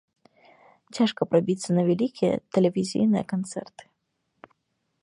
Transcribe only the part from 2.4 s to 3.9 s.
тэлевізійныя канцэрты.